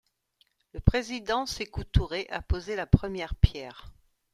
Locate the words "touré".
1.83-2.25